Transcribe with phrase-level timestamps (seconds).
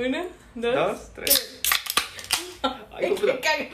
[0.00, 0.24] Una,
[0.54, 1.60] dos, Dos, tres.
[2.62, 3.70] Ay, ¡Qué!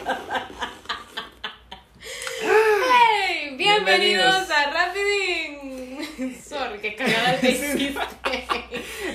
[2.40, 3.54] ¡Hey!
[3.56, 4.50] Bienvenidos Bienvenidos.
[4.50, 6.42] a Rapidín.
[6.48, 7.94] Sorry, qué cagada te hiciste.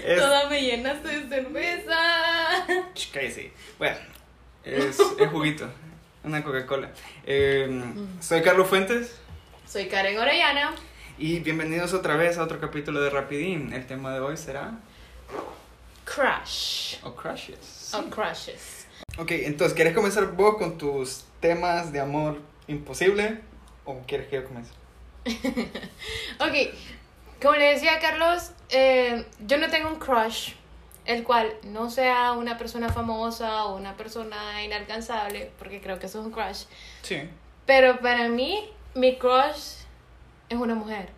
[0.06, 2.66] Es- Toda me llenaste de cerveza.
[3.12, 3.52] Cállese.
[3.78, 3.98] Bueno,
[4.64, 5.70] es, es juguito.
[6.24, 6.92] Una Coca-Cola.
[7.26, 7.82] Eh,
[8.22, 9.20] soy Carlos Fuentes
[9.68, 10.72] Soy Karen Orellana.
[11.18, 13.74] y bienvenidos otra vez a otro capítulo de Rapidín.
[13.74, 14.80] El tema de hoy será.
[16.14, 16.98] Crush.
[17.04, 17.94] O crushes.
[17.94, 18.86] O crushes.
[19.18, 23.40] Ok, entonces, ¿quieres comenzar vos con tus temas de amor imposible?
[23.86, 24.72] ¿O quieres que yo comience?
[26.40, 26.74] Ok,
[27.42, 30.54] como le decía a Carlos, eh, yo no tengo un crush,
[31.06, 36.20] el cual no sea una persona famosa o una persona inalcanzable, porque creo que eso
[36.20, 36.64] es un crush.
[37.04, 37.22] Sí.
[37.66, 39.76] Pero para mí, mi crush
[40.50, 41.10] es una mujer.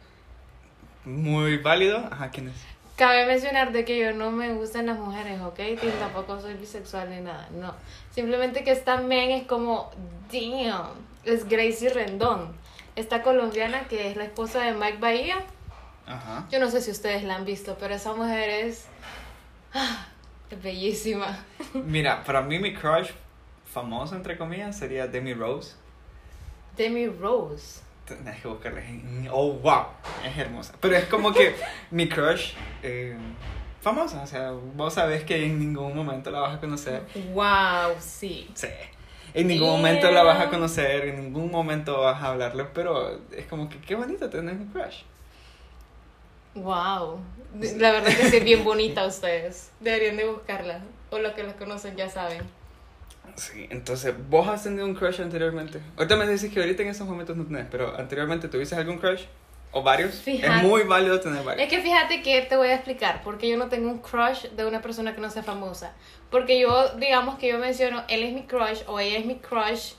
[1.06, 1.98] Muy válido.
[2.12, 2.73] Ajá, ¿quién es?
[2.96, 5.60] Cabe mencionar de que yo no me gustan las mujeres, ¿ok?
[5.60, 7.74] Y tampoco soy bisexual ni nada, no.
[8.12, 9.90] Simplemente que esta men es como,
[10.31, 10.92] damn,
[11.23, 12.54] es Gracie Rendón.
[12.95, 15.38] Esta colombiana que es la esposa de Mike Bahía.
[16.06, 16.45] Ajá.
[16.52, 18.86] Yo no sé si ustedes la han visto, pero esa mujer es,
[19.73, 20.06] ah,
[20.52, 21.44] es bellísima.
[21.73, 23.10] Mira, para mí mi crush
[23.66, 25.76] famoso, entre comillas, sería Demi Rose.
[26.78, 27.83] Demi Rose.
[28.06, 28.82] Tenés que buscarla.
[29.32, 29.86] Oh, wow.
[30.26, 30.73] Es hermosa.
[30.80, 31.56] Pero es como que
[31.92, 33.16] mi crush eh,
[33.82, 34.22] famosa.
[34.22, 37.04] O sea, vos sabés que en ningún momento la vas a conocer.
[37.34, 38.50] Wow, sí.
[38.54, 38.68] Sí.
[39.34, 43.48] En ningún momento la vas a conocer, en ningún momento vas a hablarle, pero es
[43.48, 45.02] como que qué bonito tener un crush.
[46.54, 47.20] Wow.
[47.78, 49.72] La verdad que sí es bien bonita ustedes.
[49.80, 50.82] Deberían de buscarla.
[51.10, 52.42] O los que la conocen ya saben.
[53.36, 55.80] Sí, entonces, ¿vos has tenido un crush anteriormente?
[55.98, 59.24] Ahorita me dices que ahorita en esos momentos no tenés, pero anteriormente tuviste algún crush?
[59.72, 60.22] ¿O varios?
[60.22, 60.58] Fíjate.
[60.58, 61.64] Es muy válido tener varios.
[61.64, 64.66] Es que fíjate que te voy a explicar porque yo no tengo un crush de
[64.66, 65.94] una persona que no sea famosa.
[66.30, 69.94] Porque yo, digamos que yo menciono, él es mi crush o ella es mi crush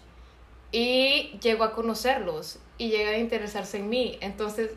[0.70, 4.16] y llego a conocerlos y llega a interesarse en mí.
[4.20, 4.70] Entonces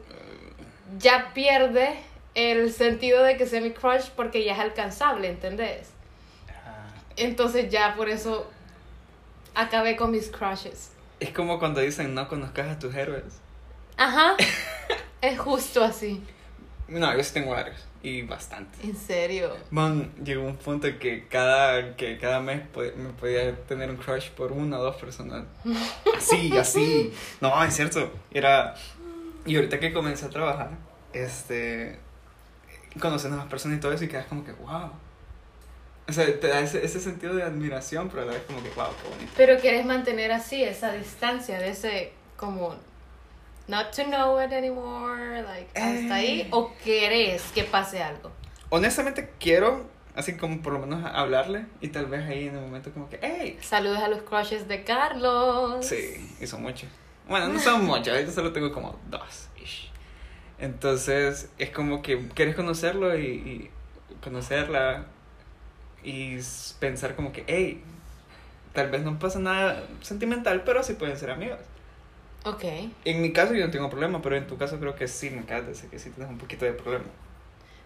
[0.98, 1.96] ya pierde
[2.34, 5.92] el sentido de que sea mi crush porque ya es alcanzable, ¿entendés?
[7.18, 8.50] Entonces ya por eso
[9.56, 10.92] acabé con mis crushes.
[11.20, 13.24] Es como cuando dicen no conozcas a tus héroes.
[13.98, 14.36] Ajá.
[15.22, 16.24] es justo así.
[16.88, 17.84] No, yo sí tengo varios.
[18.04, 18.78] Y bastante.
[18.88, 19.58] En serio.
[19.72, 24.30] Man, llegó un punto que cada, que cada mes pod- me podía tener un crush
[24.30, 25.46] por una o dos personas.
[26.16, 27.14] Así, así.
[27.42, 28.12] No, es cierto.
[28.32, 28.76] Era...
[29.46, 30.72] Y ahorita que comencé a trabajar,
[31.14, 32.00] este...
[33.00, 34.92] Conoces nuevas personas y todo eso y quedas como que, wow.
[36.10, 38.70] O sea, te da ese, ese sentido de admiración, pero a la vez como que,
[38.70, 39.34] wow, qué bonito.
[39.36, 42.76] Pero quieres mantener así esa distancia de ese como
[43.68, 46.48] not to know it anymore, like hasta ahí Eh.
[46.52, 48.32] o querés que pase algo.
[48.70, 49.86] Honestamente quiero,
[50.16, 53.20] así como por lo menos hablarle y tal vez ahí en el momento como que,
[53.22, 55.86] hey, Saludos a los crushes de Carlos.
[55.86, 56.90] Sí, y son muchos.
[57.28, 59.50] Bueno, no son muchos, ahorita solo tengo como dos.
[59.62, 59.92] ish.
[60.60, 63.72] Entonces, es como que quieres conocerlo y, y
[64.24, 65.06] conocerla
[66.04, 66.38] y
[66.80, 67.84] pensar como que, hey,
[68.74, 71.60] tal vez no pasa nada sentimental, pero sí pueden ser amigos.
[72.46, 72.64] Ok.
[73.06, 75.40] En mi caso yo no tengo problema, pero en tu caso creo que sí me
[75.40, 77.06] encanta, decir que sí tienes un poquito de problema.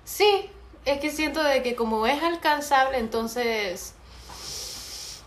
[0.04, 0.50] Sí,
[0.86, 3.96] es que siento de que como es alcanzable, entonces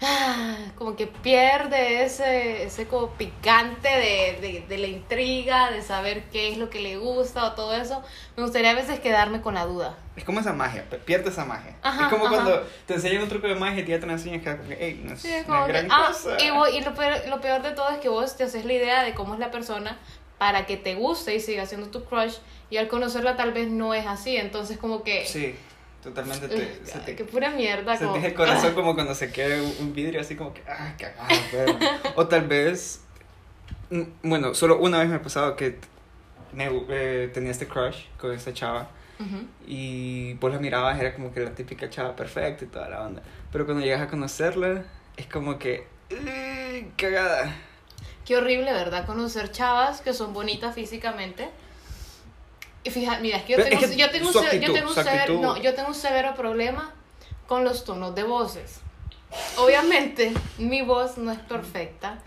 [0.77, 6.51] como que pierde ese, ese como picante de, de, de la intriga, de saber qué
[6.53, 8.03] es lo que le gusta o todo eso.
[8.37, 9.97] Me gustaría a veces quedarme con la duda.
[10.17, 11.77] Es como esa magia, pierde esa magia.
[11.83, 12.35] Ajá, es como ajá.
[12.35, 15.21] cuando te enseñan un truco de magia y ya te enseñan que hey, no es
[15.21, 16.37] Sí, es una como que, gran ah, cosa.
[16.43, 18.73] y, vos- y lo, peor, lo peor de todo es que vos te haces la
[18.73, 19.99] idea de cómo es la persona
[20.39, 22.35] para que te guste y siga siendo tu crush
[22.71, 25.25] y al conocerla tal vez no es así, entonces como que...
[25.27, 25.55] Sí,
[26.05, 27.99] totalmente te, Ugh, se ay, te qué pura mierda.
[27.99, 31.29] como, Sentís el corazón como cuando se queda un vidrio así como que, ah, cagada,
[31.51, 31.79] pero.
[32.15, 33.01] O tal vez,
[34.23, 35.79] bueno, solo una vez me ha pasado que
[36.53, 38.89] me, eh, tenía este crush con esta chava
[39.19, 39.47] Ujú.
[39.67, 43.23] y vos la mirabas, era como que la típica chava perfecta y toda la onda.
[43.53, 44.85] Pero cuando llegas a conocerla,
[45.17, 47.55] es como que, "Ugh, cagada.
[48.25, 49.05] Qué horrible, ¿verdad?
[49.07, 51.49] Conocer chavas que son bonitas físicamente.
[52.85, 54.47] Y fíjate, mira, es que yo Pero tengo, es que yo tengo un, se- yo
[54.47, 55.41] actitud, tengo un severo, actitud.
[55.41, 56.93] no, yo tengo un severo problema
[57.47, 58.81] con los tonos de voces.
[59.57, 62.19] Obviamente, mi voz no es perfecta,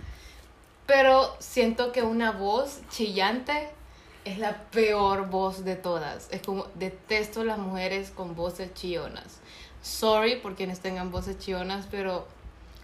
[0.86, 3.69] pero siento que una voz chillante
[4.25, 6.27] es la peor voz de todas.
[6.31, 9.39] Es como, detesto las mujeres con voces chillonas.
[9.81, 12.27] Sorry por quienes tengan voces chillonas, pero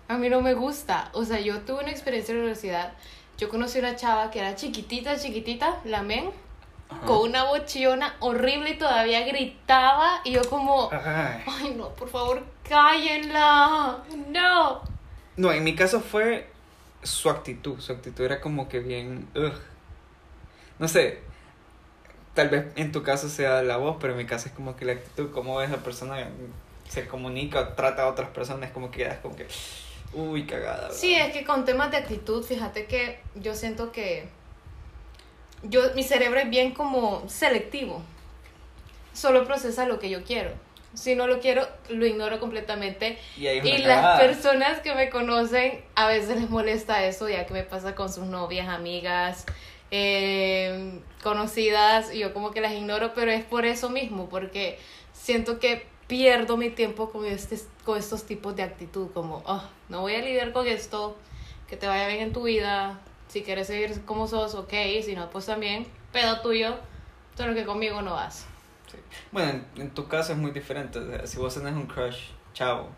[0.07, 1.09] a mí no me gusta.
[1.13, 2.93] O sea, yo tuve una experiencia en la universidad.
[3.37, 6.29] Yo conocí una chava que era chiquitita, chiquitita, la men,
[7.05, 11.43] con una voz chillona horrible y todavía gritaba y yo como, Ay.
[11.45, 13.97] ay no, por favor, cállenla,
[14.29, 14.81] no.
[15.35, 16.47] No, en mi caso fue
[17.01, 17.79] su actitud.
[17.79, 19.27] Su actitud era como que bien.
[19.35, 19.53] ugh.
[20.79, 21.21] No sé.
[22.33, 24.85] Tal vez en tu caso sea la voz, pero en mi caso es como que
[24.85, 26.27] la actitud, cómo esa persona
[26.89, 29.47] se comunica o trata a otras personas, como que quedas como que.
[30.13, 30.81] Uy, cagada.
[30.83, 30.95] ¿verdad?
[30.95, 34.27] Sí, es que con temas de actitud, fíjate que yo siento que
[35.63, 38.01] yo, mi cerebro es bien como selectivo.
[39.13, 40.51] Solo procesa lo que yo quiero.
[40.93, 43.17] Si no lo quiero, lo ignoro completamente.
[43.65, 47.95] Y las personas que me conocen, a veces les molesta eso, ya que me pasa
[47.95, 49.45] con sus novias, amigas,
[49.91, 54.77] eh, conocidas, y yo como que las ignoro, pero es por eso mismo, porque
[55.13, 60.01] siento que pierdo mi tiempo con, este, con estos tipos de actitud, como, "Ah, no
[60.01, 61.15] voy a lidiar con esto,
[61.67, 62.99] que te vaya bien en tu vida,
[63.33, 64.71] si quieres seguir como sos, ok,
[65.03, 66.75] si no, pues también, pedo tuyo,
[67.35, 68.45] solo que conmigo no vas.
[68.91, 68.97] Sí.
[69.31, 70.99] Bueno, en, en tu caso es muy diferente.
[70.99, 72.89] o sea, si vos tenés un crush, chavo,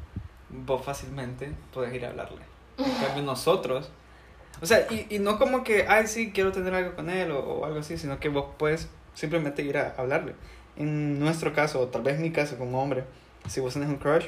[0.50, 2.42] vos fácilmente podés ir a hablarle.
[2.78, 3.90] En cambio, nosotros.
[4.62, 7.40] O sea, y, y no como que, ay, sí, quiero tener algo con él o,
[7.40, 10.36] o algo así, sino que vos puedes simplemente ir a hablarle.
[10.76, 13.06] En nuestro caso, o tal vez en mi caso como hombre,
[13.48, 14.26] si vos tenés un crush,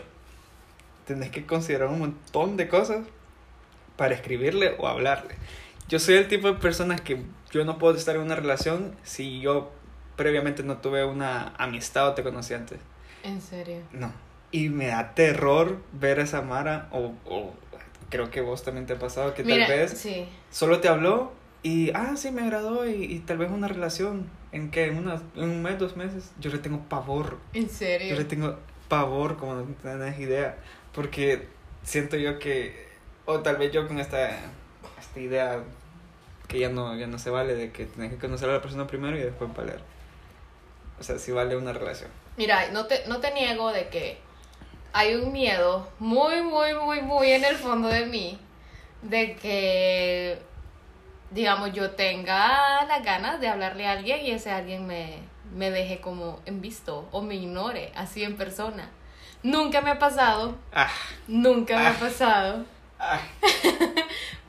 [1.06, 3.06] tenés que considerar un montón de cosas
[3.98, 5.36] para escribirle o hablarle.
[5.88, 9.39] Yo soy el tipo de personas que yo no puedo estar en una relación si
[9.39, 9.72] yo
[10.16, 12.80] previamente no tuve una amistad o te conocí antes.
[13.24, 13.81] En serio.
[13.92, 14.12] No.
[14.51, 17.54] Y me da terror ver a esa Mara, o, o
[18.10, 20.25] creo que vos también te ha pasado, que Mira, tal vez sí.
[20.50, 21.31] solo te habló
[21.63, 25.22] y, ah, sí, me agradó y, y tal vez una relación en que en, una,
[25.36, 27.38] en un mes, dos meses, yo le tengo pavor.
[27.54, 28.10] En serio.
[28.10, 28.57] Yo le tengo
[28.88, 30.57] pavor, como no tenés idea,
[30.94, 31.48] porque
[31.83, 32.88] siento yo que,
[33.25, 34.30] o tal vez yo con esta,
[34.99, 35.59] esta idea
[36.47, 38.88] que ya no, ya no se vale, de que tenés que conocer a la persona
[38.88, 39.81] primero y después valer.
[40.99, 42.09] O sea, si vale una relación.
[42.38, 44.17] Mira, no te, no te niego de que
[44.94, 48.39] hay un miedo muy, muy, muy, muy en el fondo de mí
[49.01, 50.39] de que,
[51.31, 55.19] digamos, yo tenga las ganas de hablarle a alguien y ese alguien me,
[55.53, 58.89] me deje como en visto o me ignore así en persona.
[59.44, 60.89] Nunca me ha pasado, Ah,
[61.27, 61.97] nunca me ha Ah.
[61.99, 62.65] pasado,
[62.99, 63.19] ah.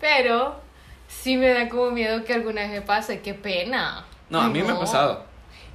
[0.01, 0.61] pero
[1.09, 3.21] sí me da como miedo que alguna vez me pase.
[3.21, 4.05] Qué pena.
[4.31, 5.25] No, a mí me ha pasado.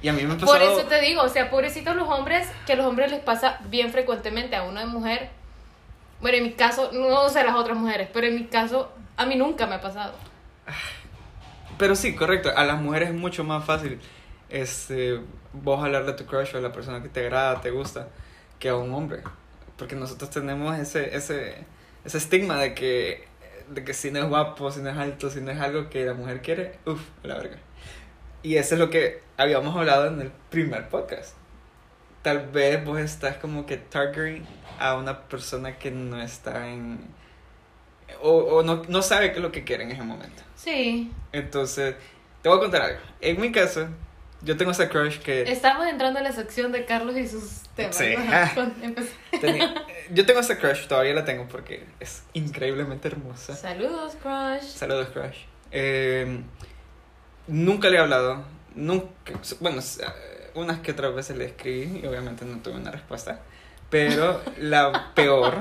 [0.02, 0.52] Y a mí me ha pasado.
[0.52, 3.58] Por eso te digo, o sea, pobrecitos los hombres, que a los hombres les pasa
[3.68, 5.30] bien frecuentemente, a uno de mujer.
[6.20, 9.36] Bueno, en mi caso, no sé las otras mujeres, pero en mi caso, a mí
[9.36, 10.14] nunca me ha pasado.
[11.78, 12.50] Pero sí, correcto.
[12.54, 14.00] A las mujeres es mucho más fácil
[14.48, 15.20] este,
[15.52, 18.08] vos hablarle a tu crush o a la persona que te agrada, te gusta,
[18.58, 19.22] que a un hombre.
[19.76, 21.64] Porque nosotros tenemos ese, ese,
[22.04, 23.26] ese estigma de que,
[23.68, 26.04] de que si no es guapo, si no es alto, si no es algo que
[26.04, 27.58] la mujer quiere, uff, la verga.
[28.42, 31.34] Y eso es lo que habíamos hablado en el primer podcast.
[32.22, 34.46] Tal vez vos estás como que targeting
[34.78, 36.98] a una persona que no está en...
[38.20, 40.42] O, o no, no sabe qué es lo que quiere en ese momento.
[40.56, 41.10] Sí.
[41.32, 41.96] Entonces,
[42.42, 43.00] te voy a contar algo.
[43.20, 43.88] En mi caso,
[44.44, 45.42] yo tengo esa crush que...
[45.42, 47.96] Estamos entrando en la sección de Carlos y sus temas.
[47.96, 48.14] Sí.
[48.82, 49.10] Empecé.
[49.40, 49.74] tenía-
[50.12, 53.56] yo tengo esa crush, todavía la tengo porque es increíblemente hermosa.
[53.56, 54.62] Saludos, crush.
[54.62, 55.38] Saludos, crush.
[55.70, 56.40] Eh,
[57.46, 58.44] nunca le he hablado.
[58.74, 63.40] Nunca, bueno, eh, unas que otras veces le escribí y obviamente no tuve una respuesta.
[63.90, 65.58] Pero la peor,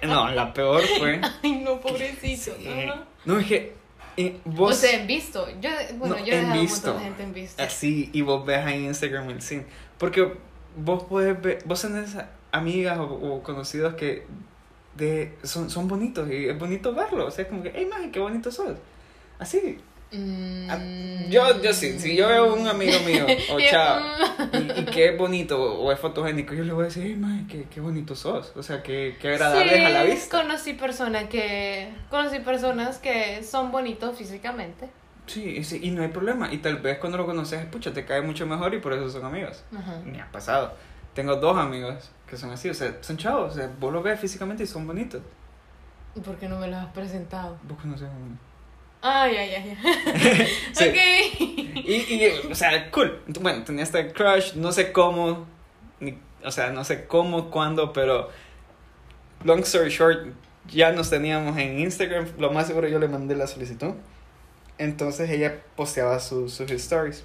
[0.00, 1.20] eh, no, la peor fue...
[1.42, 2.56] Ay, no, pobrecito.
[2.56, 2.84] Sí.
[2.86, 3.04] No.
[3.26, 3.83] No, es que
[4.16, 4.74] eh, vos...
[4.76, 5.46] O sea, en visto.
[5.60, 6.86] Yo, bueno, No, yo he dejado un visto.
[6.88, 7.62] montón de gente en visto.
[7.62, 9.66] Así, y vos ves ahí en Instagram el scene.
[9.98, 10.32] Porque
[10.76, 12.16] vos puedes ver, vos tenés
[12.52, 14.26] amigas o, o conocidos que
[14.96, 17.28] de, son, son bonitos y es bonito verlos.
[17.28, 18.76] O sea, es como que, hey, maje, qué bonito sos.
[19.38, 19.78] Así.
[20.12, 20.70] Mm.
[20.70, 20.78] Ah,
[21.28, 24.00] Yo, yo sí, si yo veo un amigo mío o chao
[24.52, 24.56] mm.
[24.76, 27.64] y, y que es bonito o es fotogénico, yo le voy a decir, maje, qué,
[27.64, 28.52] qué bonito sos.
[28.56, 30.40] O sea, qué, qué agradable es a la Sí, vista.
[30.42, 34.88] Conocí personas que conocí personas que son bonitos físicamente.
[35.26, 36.52] Sí, y sí, y no hay problema.
[36.52, 39.24] Y tal vez cuando lo conoces, pucha, te cae mucho mejor y por eso son
[39.24, 39.64] amigos.
[39.76, 39.98] Ajá.
[40.04, 40.74] Me ha pasado.
[41.14, 44.20] Tengo dos amigos que son así, o sea, son chavos, o sea, vos los ves
[44.20, 45.22] físicamente y son bonitos.
[46.14, 47.56] ¿Y por qué no me los has presentado?
[47.62, 48.36] Vos conoces a uno.
[49.06, 49.78] Ay, ay, ay.
[49.84, 50.48] ay.
[50.72, 50.88] Sí.
[50.88, 50.96] Ok.
[51.86, 53.22] Y, y, o sea, cool.
[53.38, 55.46] Bueno, tenía este crush, no sé cómo,
[56.00, 58.30] ni, o sea, no sé cómo, cuándo, pero
[59.44, 60.28] long story short,
[60.68, 63.92] ya nos teníamos en Instagram, lo más seguro yo le mandé la solicitud.
[64.78, 67.24] Entonces ella posteaba sus, sus stories.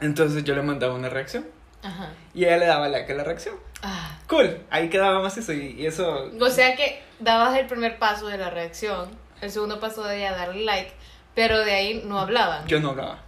[0.00, 1.44] Entonces yo le mandaba una reacción
[1.82, 2.12] Ajá.
[2.32, 3.56] y ella le daba like a la reacción.
[3.82, 4.18] Ah.
[4.26, 6.30] Cool, ahí quedaba más eso y, y eso...
[6.40, 9.10] O sea que dabas el primer paso de la reacción,
[9.44, 10.92] el segundo paso de ella darle like,
[11.34, 12.66] pero de ahí no hablaban.
[12.66, 13.22] Yo no hablaba.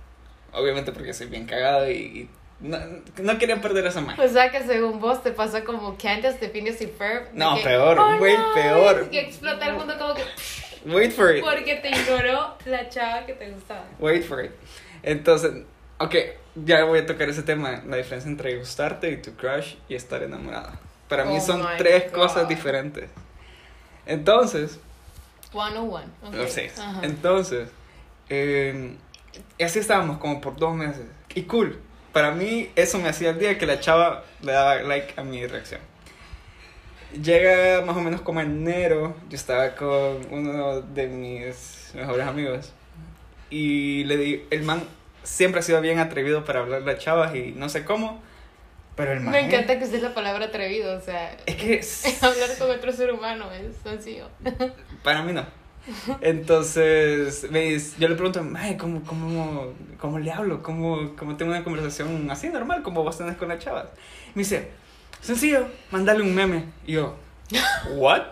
[0.53, 2.29] obviamente porque soy bien cagado y,
[2.61, 2.79] no,
[3.19, 4.25] no quería perder esa magia.
[4.25, 7.29] O sea que según vos te pasa como Candace de Phineas y Ferb.
[7.35, 9.11] No, que, peor, "Oh, way no", peor.
[9.11, 10.23] Que explota el mundo como que
[10.87, 11.45] Wait for it.
[11.45, 13.85] porque te ignoró la chava que te gustaba.
[13.99, 14.53] Wait for it.
[15.03, 15.65] Entonces,
[15.99, 16.15] ok,
[16.65, 20.23] ya voy a tocar ese tema, la diferencia entre gustarte y tu crush y estar
[20.23, 20.79] enamorada.
[21.09, 22.21] Para mí Oh son my tres God.
[22.23, 23.11] cosas diferentes.
[24.07, 24.79] Entonces,
[25.57, 26.05] 101.
[26.25, 26.35] ok.
[26.35, 27.01] no sé, Ajá.
[27.03, 27.69] entonces,
[28.29, 28.97] eh,
[29.61, 31.07] así estábamos como por dos meses.
[31.35, 31.79] Y cool,
[32.13, 35.47] para mí eso me hacía el día que la chava le daba like a mi
[35.47, 35.81] reacción.
[37.23, 42.73] Llega más o menos como en enero, yo estaba con uno de mis mejores amigos
[43.49, 44.83] y le di, el man
[45.23, 48.21] siempre ha sido bien atrevido para hablarle a chavas y no sé cómo,
[48.97, 49.33] pero el man...
[49.33, 51.81] Me encanta que uses la palabra atrevido, o sea, Es que
[52.27, 54.29] hablar con otro ser humano es sencillo.
[55.05, 55.45] para mí no.
[56.21, 60.63] Entonces, me dice- yo le pregunto, "Mae, ¿cómo, cómo, ¿cómo le hablo?
[60.63, 63.87] ¿Cómo, ¿Cómo tengo una conversación así normal como vos tenés con las chavas?
[64.35, 64.71] Me dice,
[65.21, 66.65] sencillo, mandale un meme.
[66.87, 67.17] Y yo,
[67.95, 68.23] ¿what?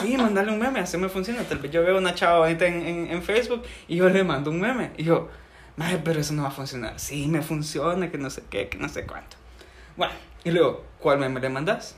[0.00, 1.42] Sí, mandale un meme, así me funciona.
[1.42, 4.50] Tal vez yo veo una chava bonita en, en, en Facebook y yo le mando
[4.50, 4.92] un meme.
[4.96, 5.28] Y yo,
[5.76, 6.98] Mae, pero eso no va a funcionar.
[6.98, 9.36] Sí, me funciona, que no sé qué, que no sé cuánto.
[10.00, 10.14] Bueno,
[10.44, 11.94] y luego, ¿cuál meme le mandas?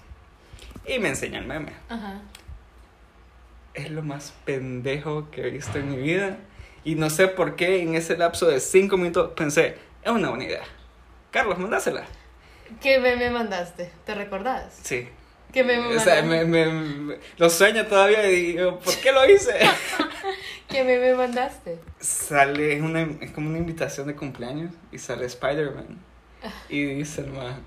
[0.85, 2.21] Y me enseña el meme Ajá.
[3.75, 6.37] es lo más pendejo que he visto en mi vida.
[6.83, 10.43] Y no sé por qué en ese lapso de cinco minutos pensé, es una buena
[10.47, 10.65] idea.
[11.31, 12.03] Carlos, mandásela.
[12.81, 13.93] ¿Qué meme mandaste?
[14.05, 14.81] ¿Te recordás?
[14.83, 15.09] Sí.
[15.53, 16.45] ¿Qué meme O sea, mandaste?
[16.47, 16.73] me, me-
[17.15, 19.53] me- lo sueño todavía y digo, ¿por qué lo hice?
[20.69, 21.79] ¿Qué meme mandaste?
[22.01, 26.01] sale, es, una, es como una invitación de cumpleaños y sale Spider-Man.
[26.69, 27.63] Y dice el man,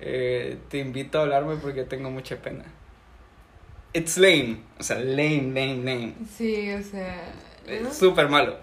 [0.00, 2.64] eh, te invito a hablarme porque tengo mucha pena.
[3.92, 4.58] It's lame.
[4.78, 6.14] O sea, lame, lame, lame.
[6.36, 7.32] Sí, o sea...
[7.66, 7.88] ¿no?
[7.88, 8.58] Es súper malo.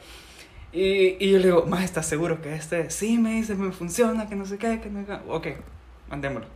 [0.73, 2.89] Y, y yo le digo, más ¿estás seguro que este?
[2.89, 5.19] Sí, me dice, me funciona, que no sé qué, que no sé qué".
[5.27, 5.47] Ok,
[6.09, 6.47] mandémoslo.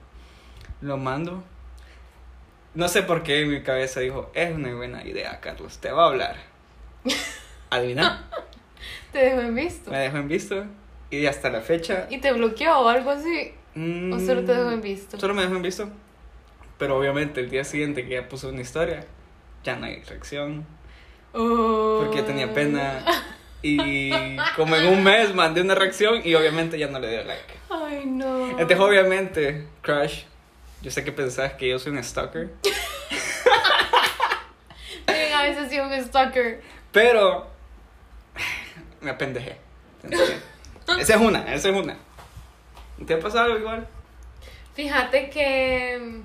[0.82, 1.44] Lo mando.
[2.74, 6.04] No sé por qué en mi cabeza dijo, es una buena idea, Carlos, te va
[6.04, 6.36] a hablar.
[7.70, 8.30] Adivina,
[9.12, 9.92] Te dejo en visto.
[9.92, 10.66] me dejó en visto.
[11.10, 12.08] Y hasta la fecha...
[12.10, 13.54] ¿Y te bloqueó o algo así?
[13.76, 15.20] Mm, ¿O solo te dejó en visto?
[15.20, 15.90] Solo me dejó en visto.
[16.78, 19.06] Pero obviamente el día siguiente que ya puso una historia,
[19.64, 20.66] ya no hay reacción.
[21.38, 22.02] Oh.
[22.04, 23.04] porque tenía pena.
[23.68, 24.12] Y
[24.56, 27.52] como en un mes mandé una reacción y obviamente ya no le dio like.
[27.72, 28.52] Ay, no.
[28.52, 30.22] Entonces, obviamente, Crush,
[30.84, 32.52] yo sé que pensás que yo soy un stalker,
[35.08, 36.62] Miren, a veces sí un stalker.
[36.92, 37.48] pero
[39.02, 39.58] me apendejé.
[41.00, 41.98] Esa es una, esa es una.
[43.06, 43.88] ¿Te ha pasado algo igual?
[44.74, 46.22] Fíjate que.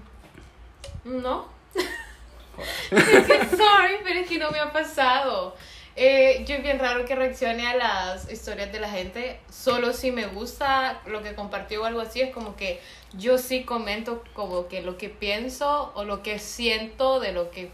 [1.04, 1.48] No.
[2.90, 5.54] es que, sorry, pero es que no me ha pasado.
[5.96, 9.40] Eh, yo es bien raro que reaccione a las historias de la gente.
[9.50, 12.20] Solo si me gusta lo que compartió o algo así.
[12.20, 12.80] Es como que
[13.12, 17.70] yo sí comento como que lo que pienso o lo que siento de lo que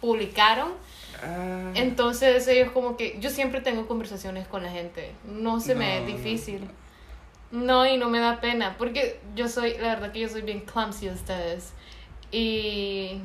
[0.00, 0.72] publicaron.
[1.22, 5.12] Ah, Entonces ellos como que yo siempre tengo conversaciones con la gente.
[5.24, 6.68] No se me No, es difícil.
[7.52, 10.60] No, y no me da pena, porque yo soy, la verdad que yo soy bien
[10.60, 11.74] clumsy de ustedes.
[12.30, 13.20] Y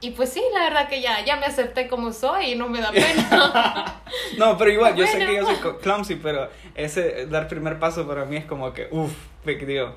[0.00, 2.80] y pues sí, la verdad que ya ya me acepté como soy y no me
[2.80, 4.00] da pena.
[4.38, 8.24] no, pero igual, yo sé que yo soy clumsy, pero ese dar primer paso para
[8.24, 9.12] mí es como que, uff,
[9.44, 9.94] deal.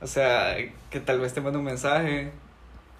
[0.00, 0.56] O sea,
[0.90, 2.32] que tal vez te mando un mensaje.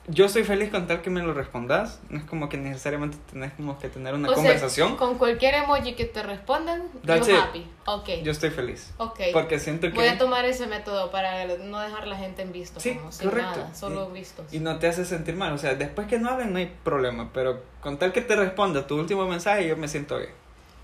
[0.08, 2.00] Yo soy feliz con tal que me lo respondas.
[2.08, 4.96] No es como que necesariamente tenés como que tener una O sea, conversación.
[4.96, 7.40] con cualquier emoji que te respondan, That's yo it.
[7.40, 7.66] happy.
[7.86, 8.08] Ok.
[8.22, 8.92] Yo estoy feliz.
[8.98, 9.18] ok.
[9.32, 9.94] Porque siento que...
[9.94, 13.50] Voy a tomar ese método para no dejar la gente en visto, Sí, como correcto.
[13.58, 14.46] nada, solo vistos.
[14.54, 15.52] Y no te hace sentir mal.
[15.52, 17.30] O sea, después que no hablen no hay problema.
[17.34, 20.30] Pero con tal que te responda tu último mensaje, yo me siento bien.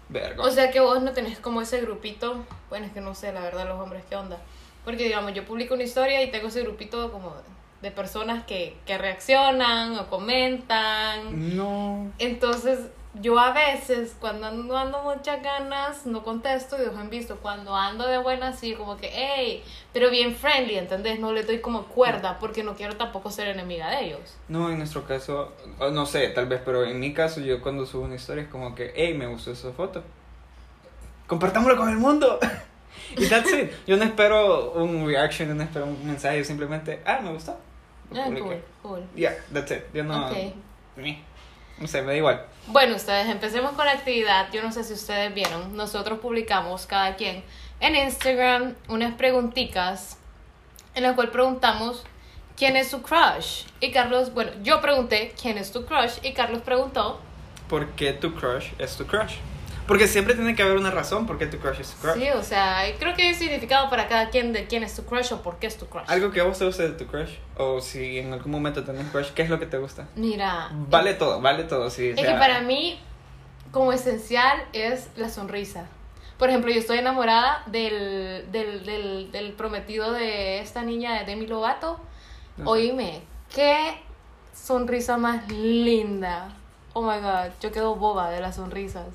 [0.08, 0.42] Verga.
[0.42, 3.40] O sea que vos no tenés como ese grupito, bueno, es que no sé la
[3.40, 4.36] verdad los hombres qué onda.
[4.84, 7.32] Porque digamos, yo publico una historia y tengo ese grupito como
[7.82, 11.56] de personas que, que reaccionan o comentan.
[11.56, 12.10] no.
[12.18, 12.78] Entonces,
[13.20, 17.36] yo a veces cuando ando, ando muchas ganas, no contesto y dejo en visto.
[17.42, 19.62] Cuando ando de buenas, sí, como que, hey,
[19.92, 21.20] pero bien friendly, ¿entendés?
[21.20, 24.36] No le doy como cuerda porque no quiero tampoco ser enemiga de ellos.
[24.48, 25.52] No, en nuestro caso,
[25.92, 28.74] no sé, tal vez, pero en mi caso, yo cuando subo una historia es como
[28.74, 30.02] que, hey, me gustó esa foto.
[31.26, 32.38] Compartámoslo con el mundo.
[33.16, 33.70] y that's it.
[33.86, 37.58] Yo no espero un reaction, no espero un mensaje, simplemente, ah, me gustó.
[38.16, 39.02] Ah, cool, cool.
[39.16, 39.84] Yeah, that's it.
[39.94, 40.28] Yo no.
[40.96, 41.22] Ni-
[41.78, 42.44] No sé, me da igual.
[42.68, 44.50] Bueno, ustedes, empecemos con la actividad.
[44.52, 45.74] Yo no sé si ustedes vieron.
[45.76, 47.42] Nosotros publicamos cada quien
[47.80, 50.18] en Instagram unas preguntitas
[50.94, 52.04] en la cual preguntamos
[52.56, 53.64] quién es su crush.
[53.80, 57.20] Y Carlos, bueno, yo pregunté quién es tu crush y Carlos preguntó.
[57.68, 59.36] ¿Por qué tu crush es tu crush?
[59.86, 62.14] Porque siempre tiene que haber una razón por qué tu crush es tu crush.
[62.14, 65.32] Sí, o sea, creo que hay significado para cada quien de quién es tu crush
[65.32, 66.04] o por qué es tu crush.
[66.06, 69.30] Algo que vos te guste de tu crush, o si en algún momento tenés crush,
[69.30, 70.06] ¿qué es lo que te gusta?
[70.14, 70.70] Mira.
[70.72, 72.08] Vale todo, vale todo, sí.
[72.08, 73.00] o Es que sea, para mí,
[73.70, 75.86] como esencial, es la sonrisa.
[76.38, 81.46] Por ejemplo, yo estoy enamorada del, del, del, del prometido de esta niña de Demi
[81.46, 82.00] Lovato.
[82.56, 82.70] No sé.
[82.70, 83.22] Oíme,
[83.54, 83.96] qué
[84.54, 86.48] sonrisa más linda.
[86.94, 89.06] Oh my god, yo quedo boba de las sonrisas.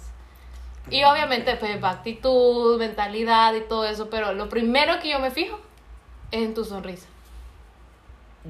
[0.89, 5.59] Y obviamente, pues, actitud, mentalidad y todo eso, pero lo primero que yo me fijo
[6.31, 7.07] es en tu sonrisa.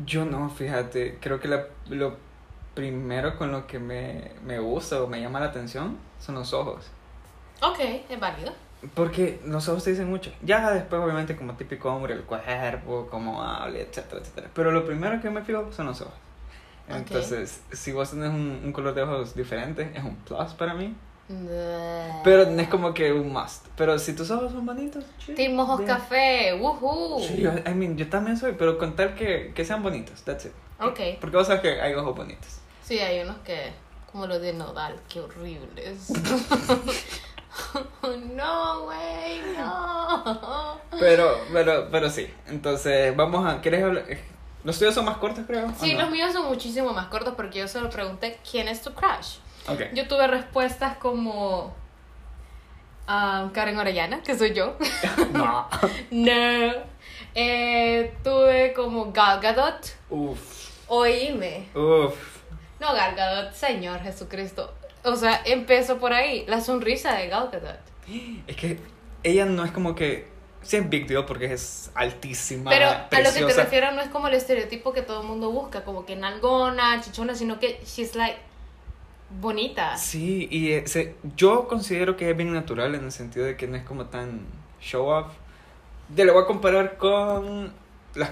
[0.05, 2.17] Yo no, fíjate, creo que la- lo
[2.75, 6.85] primero con lo que me, me gusta o me llama la atención son los ojos.
[7.61, 7.79] Ok,
[8.09, 8.53] es válido.
[8.93, 10.31] Porque los ojos te dicen mucho.
[10.43, 14.49] Ya después, obviamente, como típico hombre, el cuerpo, cómo habla, etcétera, etcétera.
[14.53, 16.13] Pero lo primero que me fijo son los ojos.
[16.87, 20.95] Entonces, si vos tenés un, un color de ojos diferente, es un plus para mí.
[22.23, 23.65] Pero no es como que un must.
[23.75, 25.57] Pero si tus ojos son bonitos, chill, bien.
[25.85, 27.19] Café, woohoo.
[27.21, 30.45] Sí, yo, I mean, yo también soy, pero con tal que, que sean bonitos, that's
[30.45, 30.51] it.
[30.79, 31.19] Ok.
[31.19, 32.59] Porque vos sabes que hay ojos bonitos.
[32.83, 33.73] Sí, hay unos que,
[34.11, 36.09] como los de Nodal, qué horribles.
[38.35, 40.79] no, güey, no.
[40.99, 42.27] Pero, pero, pero sí.
[42.47, 43.59] Entonces, vamos a.
[43.61, 44.05] ¿Quieres hablar?
[44.63, 45.67] Los tuyos son más cortos, creo.
[45.67, 46.01] ¿o Sí, no?
[46.01, 49.37] los míos son muchísimo más cortos porque yo solo pregunté quién es tu crush.
[49.67, 49.81] Ok.
[49.93, 51.75] Yo tuve respuestas como
[53.07, 54.77] ah, Karen Orellana, que soy yo.
[55.33, 55.67] No.
[56.11, 56.73] no.
[57.35, 59.95] Eh, tuve como Gal Gadot.
[60.09, 60.71] Uf.
[60.87, 61.67] Oíme.
[61.75, 62.15] Uf.
[62.79, 64.73] No, Gal Gadot, Señor Jesucristo.
[65.03, 66.45] O sea, empezó por ahí.
[66.47, 67.79] La sonrisa de Gal Gadot.
[68.47, 68.79] Es que
[69.23, 70.27] ella no es como que.
[70.61, 72.71] Sí, es big deal porque es altísima.
[72.71, 73.63] Pero a lo que te preciosa.
[73.63, 77.35] refiero no es como el estereotipo que todo el mundo busca, como que nalgona, chichona,
[77.35, 78.37] sino que she's like
[79.29, 79.97] bonita.
[79.97, 83.67] Sí, y eh, se- yo considero que es bien natural en el sentido de que
[83.67, 84.41] no es como tan
[84.81, 85.27] show off.
[86.15, 87.73] Te lo voy a comparar con
[88.15, 88.31] las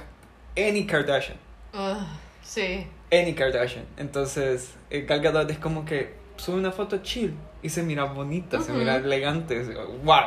[0.58, 1.38] Any Kardashian.
[2.42, 2.88] Sí.
[3.12, 3.86] Any Kardashian.
[3.98, 8.62] Entonces, eh, Gal Gadot es como que sube una foto chill y se mira bonita,
[8.62, 9.62] se mira elegante.
[10.04, 10.22] ¡Wow!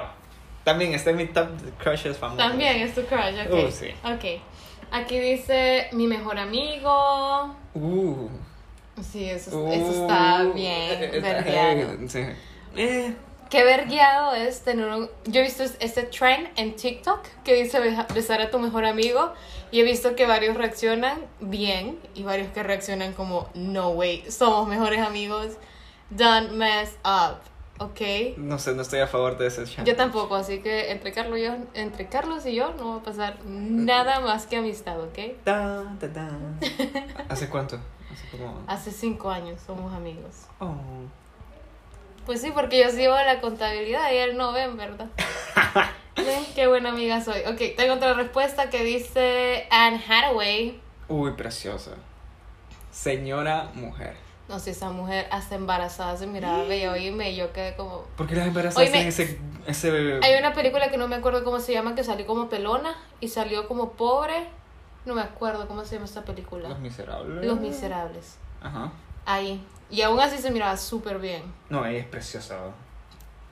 [0.65, 2.47] También está en mi top de crushes famosos.
[2.47, 3.53] También es tu crush, ok.
[3.53, 3.87] Oh, sí.
[4.05, 4.43] Ok.
[4.91, 7.55] Aquí dice mi mejor amigo.
[7.75, 8.29] Uh,
[9.03, 11.03] Sí, eso, uh, eso está eh, bien.
[11.03, 11.91] está vergueado.
[11.91, 12.25] heavy, sí.
[12.77, 13.15] Eh,
[13.51, 15.09] Qué vergueado es tener un...
[15.25, 17.81] Yo he visto este trend en TikTok que dice
[18.15, 19.33] besar a tu mejor amigo
[19.71, 24.69] y he visto que varios reaccionan bien y varios que reaccionan como no way, somos
[24.69, 25.55] mejores amigos,
[26.11, 27.39] don't mess up,
[27.79, 28.37] ¿ok?
[28.37, 29.89] no sé, no estoy a favor de ese chant.
[29.89, 33.03] Yo tampoco, así que entre Carlos y yo, entre Carlos y yo no va a
[33.03, 35.19] pasar nada más que amistad, ¿ok?
[35.45, 36.29] Ta, ta, ta.
[37.31, 37.81] ¿Hace cuánto?
[38.27, 38.63] Hace como...
[38.67, 40.47] Hace cinco años somos amigos.
[40.61, 40.75] Oh.
[42.27, 45.07] Pues sí, porque yo sigo la contabilidad y él no ven, ¿verdad?
[46.17, 47.41] Ven, Qué buena amiga soy.
[47.47, 50.81] Ok, tengo otra respuesta que dice Anne Hathaway.
[51.09, 51.93] Uy, preciosa.
[52.91, 54.15] Señora mujer.
[54.49, 56.93] No sé, esa mujer hasta embarazada se miraba bella.
[56.93, 58.05] Oíme, yo quedé como...
[58.17, 60.21] ¿Por qué las embarazadas tienen ese, ese...
[60.23, 63.29] Hay una película que no me acuerdo cómo se llama, que salió como pelona y
[63.29, 64.49] salió como pobre.
[65.05, 66.69] No me acuerdo cómo se llama esta película.
[66.69, 67.45] Los miserables.
[67.47, 68.37] Los Miserables.
[68.61, 68.93] Ajá.
[69.25, 69.65] Ahí.
[69.91, 71.43] Y aún así se miraba súper bien.
[71.71, 72.57] No, ella es preciosa.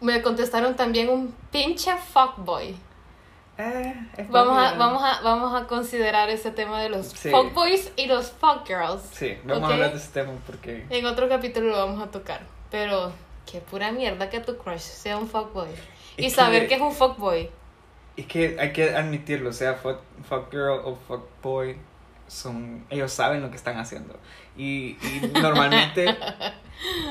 [0.01, 2.77] Me contestaron también un pinche fuckboy.
[3.59, 7.31] Eh, es Vamos a, vamos, a, vamos a considerar ese tema de los Sí.
[7.31, 9.01] fuckboys y los fuckgirls.
[9.13, 9.71] Sí, vamos ¿ok?
[9.71, 10.87] a hablar de ese tema porque...
[10.91, 12.43] En otro capítulo lo vamos a tocar.
[12.71, 13.13] Pero
[13.51, 15.69] qué pura mierda que tu crush sea un fuckboy.
[16.19, 17.49] Y Es saber que- que es un fuckboy.
[18.17, 19.99] Es que hay que admitirlo, o sea, fuck,
[20.29, 21.77] fuck girl o fuck boy,
[22.27, 24.19] son, ellos saben lo que están haciendo.
[24.57, 26.17] Y, y normalmente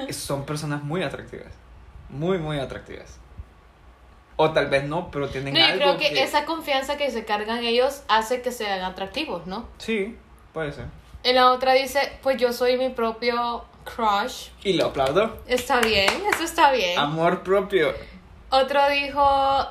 [0.10, 1.54] son personas muy atractivas.
[2.10, 3.20] Muy, muy atractivas.
[4.38, 7.24] O tal vez no, pero tienen No, yo algo creo que, esa confianza que se
[7.24, 9.68] cargan ellos hace que sean atractivos, ¿no?
[9.78, 10.18] Sí,
[10.54, 10.86] puede ser.
[11.24, 14.50] En la otra dice, pues yo soy mi propio crush.
[14.63, 15.38] Y lo aplaudo.
[15.48, 17.00] Está bien, eso está bien.
[17.00, 17.94] Amor propio.
[18.63, 19.22] Otro dijo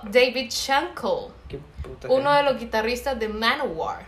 [0.05, 4.05] David Shankle, Qué puta uno de los guitarristas de Manowar.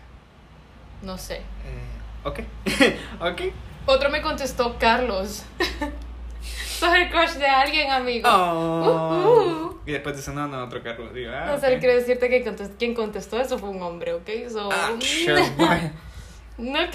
[1.03, 1.37] No sé.
[1.37, 2.41] Eh, ok.
[3.21, 3.41] ok.
[3.87, 5.45] Otro me contestó Carlos.
[6.79, 8.29] Sos el crush de alguien, amigo.
[8.31, 8.85] Oh.
[8.85, 9.81] Uh-uh.
[9.87, 11.09] Y después dice, no, no, otro carro.
[11.11, 11.81] Digo, ah, No sé, ok.
[11.81, 14.29] quiero decirte que contest- quien contestó eso fue un hombre, ¿ok?
[14.51, 16.95] So, Ah, sure, ok.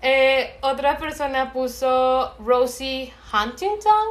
[0.00, 4.06] Eh, otra persona puso Rosie Huntington,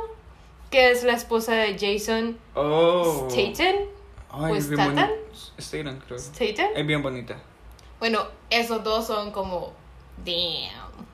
[0.70, 3.28] que es la esposa de Jason Oh.
[3.30, 3.76] Statham.
[4.30, 4.96] Ay, ¿O es bien Statham?
[4.96, 5.12] bonita.
[5.60, 6.20] Statham, creo.
[6.20, 6.68] Statham.
[6.76, 7.38] Es bien bonita.
[8.00, 9.74] Bueno, esos dos son como.
[10.26, 11.06] Damn.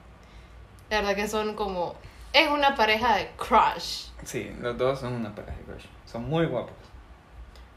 [0.90, 1.96] La verdad que son como
[2.34, 4.08] es una pareja de crush.
[4.26, 5.86] Sí, los dos son una pareja de crush.
[6.06, 6.74] Son muy guapos.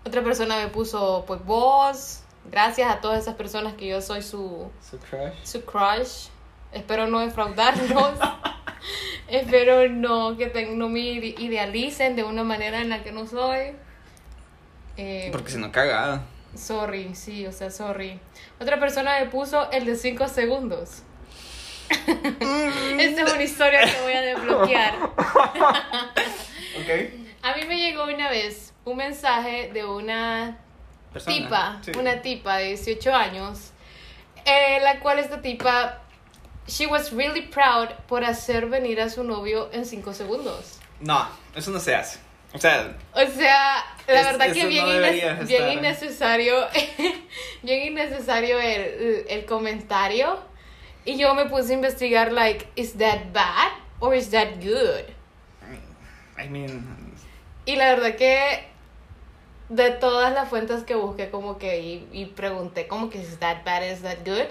[0.06, 4.70] Otra persona me puso, pues vos, gracias a todas esas personas que yo soy su,
[4.80, 5.32] Su crush.
[5.42, 6.28] su crush.
[6.76, 8.18] Espero no defraudarlos.
[9.28, 13.26] Espero no que te- no me ide- idealicen de una manera en la que no
[13.26, 13.72] soy.
[14.96, 16.22] Eh, Porque si no cagada.
[16.54, 18.18] Sorry, sí, o sea, sorry.
[18.60, 21.02] Otra persona me puso el de 5 segundos.
[22.98, 24.94] Esta es una historia que voy a desbloquear.
[26.76, 26.90] Ok.
[27.42, 30.58] A mí me llegó una vez un mensaje de una
[31.12, 31.34] Persona.
[31.36, 31.92] tipa, Sí.
[31.98, 33.70] una tipa de 18 años,
[34.44, 36.02] eh, la cual esta tipa,
[36.68, 40.78] she was really proud por hacer venir a su novio en 5 segundos.
[41.00, 42.18] No, eso no se hace.
[42.54, 46.66] O sea, O sea, la Es- verdad que bien, no bien innecesario,
[47.62, 50.38] bien innecesario el, el comentario.
[51.04, 55.04] Y yo me puse a investigar, like, is that bad or is that good?
[56.38, 57.14] I mean.
[57.66, 58.64] Y la verdad que
[59.68, 63.64] de todas las fuentes que busqué como que y, y pregunté como que is that
[63.64, 64.46] bad, is that good?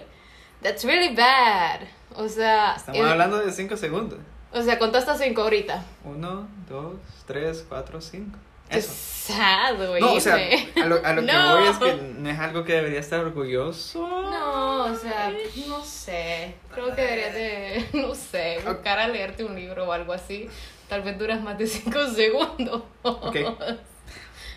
[0.62, 1.82] That's really bad.
[2.18, 4.20] O sea, Estamos es- hablando de 5 segundos.
[4.54, 5.84] o sea, hasta cinco ahorita.
[6.04, 6.94] Uno, dos,
[7.28, 8.38] tres, cuatro, cinco.
[8.70, 8.94] Qué Eso.
[8.96, 10.02] sad, güey.
[10.02, 12.74] No, o sea, a lo, a lo que voy es que no es algo que
[12.74, 14.00] debería estar orgulloso.
[14.08, 15.32] No, o sea,
[15.68, 16.56] no sé.
[16.74, 20.50] Creo que deberías de, no sé, buscar a leerte un libro o algo así.
[20.90, 22.82] Tal vez duras más de 5 segundos.
[23.04, 23.36] Ok.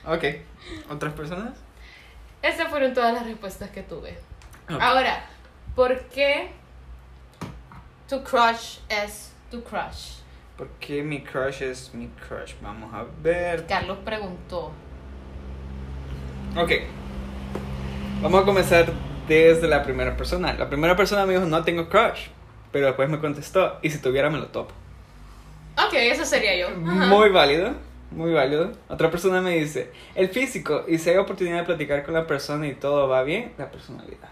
[0.06, 0.24] Ok.
[0.90, 1.54] ¿Otras personas?
[2.40, 4.16] Esas fueron todas las respuestas que tuve.
[4.80, 5.26] Ahora,
[5.74, 6.50] ¿por qué
[8.08, 10.18] tu crush es tu crush?
[10.56, 12.54] ¿Por qué mi crush es mi crush?
[12.60, 13.66] Vamos a ver.
[13.66, 14.72] Carlos preguntó.
[16.56, 16.72] Ok.
[18.22, 18.86] Vamos a comenzar
[19.28, 20.54] desde la primera persona.
[20.54, 22.28] La primera persona me dijo, no tengo crush.
[22.72, 24.72] Pero después me contestó, y si tuviera me lo topo.
[25.76, 26.68] Ok, eso sería yo.
[26.68, 27.06] Ajá.
[27.06, 27.72] Muy válido,
[28.10, 28.72] muy válido.
[28.88, 32.66] Otra persona me dice, el físico, y si hay oportunidad de platicar con la persona
[32.66, 34.28] y todo va bien, la personalidad.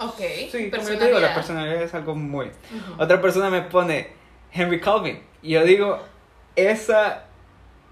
[0.00, 0.18] Ok,
[0.50, 1.82] Sí, como yo te digo, la personalidad.
[1.82, 2.46] es algo muy...
[2.46, 3.02] Ujú.
[3.02, 4.08] Otra persona me pone
[4.52, 5.98] Henry Calvin, y yo digo,
[6.56, 7.24] esa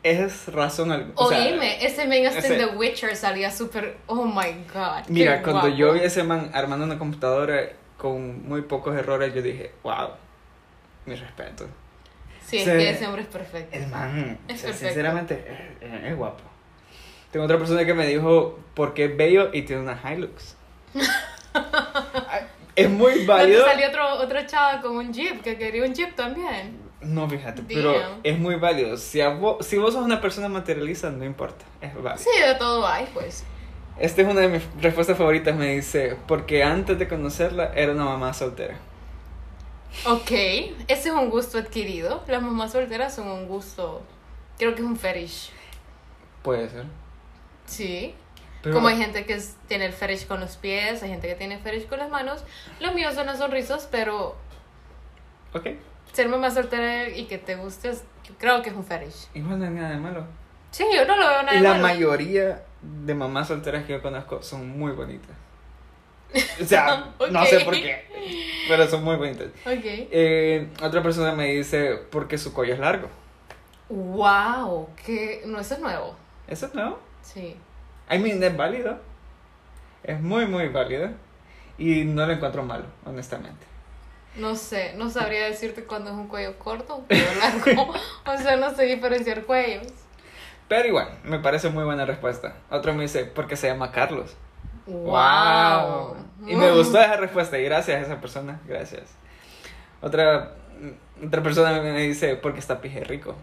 [0.03, 1.12] es razón alguna.
[1.16, 3.97] o sea, Oíme, ese men hasta en ese- The Witcher salía súper.
[4.07, 5.07] Oh my god.
[5.09, 5.77] Mira, cuando guapo.
[5.77, 7.68] yo vi a ese man armando una computadora
[7.99, 10.11] con muy pocos errores, yo dije, wow,
[11.05, 11.66] mi respeto.
[12.47, 12.71] Sí, es Sí.
[12.71, 13.77] que ese hombre es perfecto.
[13.77, 14.87] El man, Es o sea, perfecto.
[14.87, 15.44] sinceramente,
[15.83, 16.42] es, es- es guapo.
[17.33, 20.57] Tengo otra persona que me dijo, porque es bello y tiene una Hilux.
[22.77, 23.64] es muy Cuando válido.
[23.64, 26.79] salió otro, otro chava con un jeep que quería un jeep también.
[27.01, 27.94] No, fíjate, pero
[28.25, 28.97] es muy válido.
[28.97, 32.18] Si, a vos, si vos sos una persona materialista, no importa, es válido.
[32.18, 33.44] Sí, de todo hay, pues.
[33.99, 38.05] Esta es una de mis respuestas favoritas, me dice, porque antes de conocerla era una
[38.05, 38.77] mamá soltera.
[40.05, 42.23] Ok, ese es un gusto adquirido.
[42.29, 44.03] Las mamás solteras son un gusto.
[44.59, 45.51] Creo que es un fetish.
[46.42, 46.85] Puede ser.
[47.66, 48.14] Sí.
[48.68, 51.35] Pero- Como hay gente que es- tiene el fetish con los pies, hay gente que
[51.35, 52.44] tiene fetish con las manos.
[52.81, 54.37] Lo mío son las sonrisas, pero
[55.54, 55.66] Ok,
[56.12, 57.92] ser mamá soltera y que te guste,
[58.38, 59.28] creo que es un fetish.
[59.35, 60.24] igual no hay nada de malo.
[60.70, 61.83] Sí, yo no lo veo nada Y la malo.
[61.83, 65.35] mayoría de mamás solteras que yo conozco son muy bonitas.
[66.62, 67.46] O sea, no Ok.
[67.46, 68.04] sé por qué,
[68.68, 69.46] pero son muy bonitas.
[69.64, 69.83] Ok.
[69.85, 73.09] Eh, otra persona me dice, porque su cuello es largo.
[73.88, 76.14] Wow, que no, eso es nuevo.
[76.46, 76.98] Eso es nuevo.
[77.22, 77.57] Sí.
[78.11, 78.99] I mean, es válido.
[80.03, 81.11] Es muy, muy válido.
[81.77, 83.66] Y no lo encuentro malo, honestamente.
[84.37, 87.92] No sé, no sabría decirte cuándo es un cuello corto o un cuello largo.
[88.27, 89.87] o sea, no sé diferenciar cuellos.
[90.68, 92.57] Pero igual, me parece muy buena respuesta.
[92.71, 94.37] Otro me dice, porque se llama Carlos.
[94.87, 96.16] Wow.
[96.47, 99.14] Y me gustó esa respuesta y gracias a esa persona, gracias.
[100.01, 100.53] Otra,
[101.25, 103.35] otra persona me dice, porque está pije rico.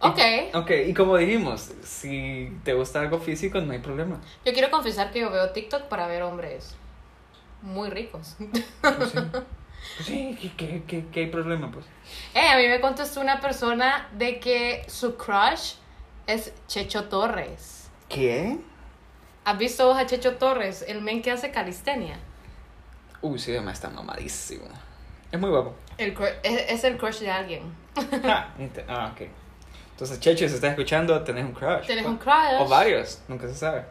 [0.00, 0.18] Ok.
[0.54, 4.20] Ok, y como dijimos, si te gusta algo físico, no hay problema.
[4.44, 6.76] Yo quiero confesar que yo veo TikTok para ver hombres
[7.62, 8.36] muy ricos.
[8.82, 9.18] Pues sí,
[9.96, 11.86] Pues sí, ¿qué, qué, qué, qué hay problema, pues?
[12.34, 15.74] Eh, a mí me contestó una persona de que su crush
[16.26, 17.88] es Checho Torres.
[18.08, 18.58] ¿Qué?
[19.44, 22.18] ¿Has visto a Checho Torres, el men que hace calistenia?
[23.22, 24.66] Uy, sí, además está mamadísimo.
[25.30, 25.74] Es muy guapo.
[25.98, 27.62] El es, es el crush de alguien.
[28.24, 28.52] Ah,
[28.88, 29.28] ah, ok.
[29.96, 31.86] Entonces, Checho, si estás escuchando, tenés un crush.
[31.86, 32.04] Pues.
[32.04, 32.60] un crush.
[32.60, 33.86] O varios, nunca se sabe.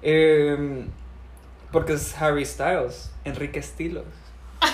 [0.00, 0.86] Eh,
[1.70, 4.06] porque es Harry Styles, Enrique Estilos.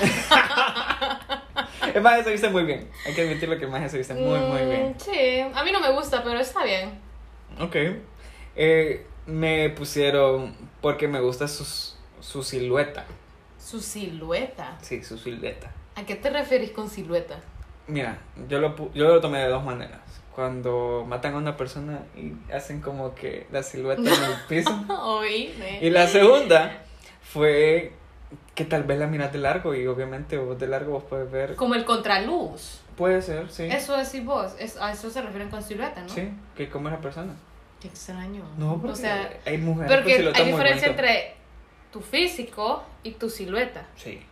[1.93, 2.89] es más, se viste muy bien.
[3.05, 4.91] Hay que admitirlo que más se viste muy, muy bien.
[4.91, 7.01] Mm, Sí, a mí no me gusta, pero está bien.
[7.59, 7.75] Ok.
[8.55, 13.07] Eh, me pusieron porque me gusta sus, su silueta.
[13.59, 14.79] Su silueta.
[14.83, 15.73] Sí, su silueta.
[15.97, 17.41] ¿A qué te referís con silueta?
[17.89, 20.01] Mira, yo lo, yo lo tomé de dos maneras.
[20.41, 24.71] Cuando matan a una persona y hacen como que la silueta en el piso.
[25.83, 26.79] Y la segunda
[27.21, 27.93] fue
[28.55, 31.57] que tal vez la miras de largo y obviamente vos de largo vos puedes ver.
[31.57, 32.81] Como el contraluz.
[32.97, 33.65] Puede ser, sí.
[33.65, 36.09] Eso decís vos, es, a eso se refieren con silueta, ¿no?
[36.09, 37.35] Sí, que cómo es la persona.
[37.79, 38.43] Qué extraño.
[38.57, 41.35] No, porque o sea, hay mujeres con porque silueta hay diferencia entre
[41.93, 43.87] tu físico y tu silueta.
[43.95, 44.23] Sí.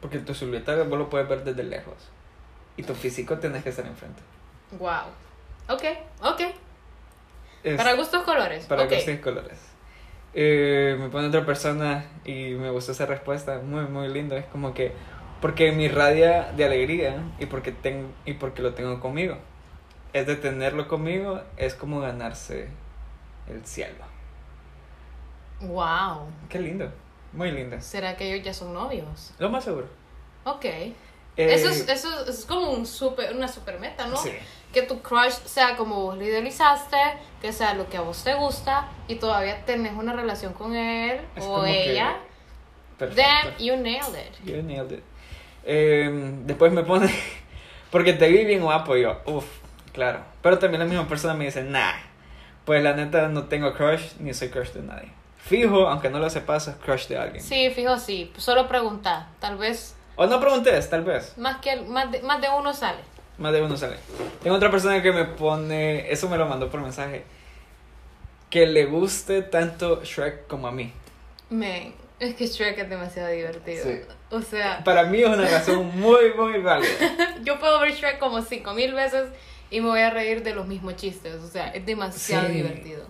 [0.00, 1.96] Porque tu silueta vos lo puedes ver desde lejos.
[2.78, 4.22] Y tu físico tenés que estar enfrente.
[4.78, 5.04] Wow.
[5.68, 5.82] Ok,
[6.22, 6.40] ok.
[7.62, 8.66] Es- Para gustos colores.
[8.66, 9.58] Para gustos colores.
[10.34, 14.36] Eh, me pone otra persona y me gustó esa respuesta, muy, muy lindo.
[14.36, 14.92] Es como que,
[15.40, 19.38] porque me irradia de alegría y porque, tengo, y porque lo tengo conmigo.
[20.12, 22.68] Es de tenerlo conmigo, es como ganarse
[23.48, 24.04] el cielo.
[25.60, 26.26] Wow.
[26.48, 26.90] Qué lindo,
[27.32, 27.80] muy lindo.
[27.80, 29.32] ¿Será que ellos ya son novios?
[29.38, 29.86] Lo más seguro.
[30.44, 30.64] Ok.
[30.66, 30.94] Eh,
[31.36, 34.16] eso, es, eso es- es como un super, una super meta, ¿no?
[34.16, 34.30] Sí.
[34.74, 36.96] Que tu crush sea como vos lo idealizaste,
[37.40, 41.20] que sea lo que a vos te gusta y todavía tenés una relación con él
[41.36, 42.16] Es o que- ella.
[42.98, 43.22] Perfecto.
[43.22, 44.44] Damn, you nailed it.
[44.44, 45.04] You nailed it.
[45.64, 46.10] Eh,
[46.44, 47.08] después me pone,
[47.90, 49.46] porque te vi bien guapo, y yo, uff,
[49.92, 50.20] claro.
[50.42, 51.92] Pero también la misma persona me dice, nah,
[52.64, 55.10] pues la neta no tengo crush, ni soy crush de nadie.
[55.38, 57.42] Fijo, aunque no lo sepas, es crush de alguien.
[57.42, 58.32] Sí, fijo, sí.
[58.36, 59.28] Solo pregunta.
[59.40, 61.36] Tal vez O no preguntes, tal vez.
[61.36, 62.98] más, que, más, de, más de uno sale.
[63.38, 63.96] Más de uno sale.
[64.42, 67.24] Tengo otra persona que me pone, eso me lo mandó por mensaje,
[68.50, 70.92] que le guste tanto Shrek como a mí.
[71.50, 73.82] Men, es que Shrek es demasiado divertido.
[73.84, 74.00] Sí.
[74.30, 76.88] O sea, Para mí es una razón muy, muy válida.
[77.42, 79.28] yo puedo ver Shrek como cinco mil veces
[79.70, 81.34] y me voy a reír de los mismos chistes.
[81.42, 82.52] O sea, es demasiado Sí.
[82.54, 83.04] divertido.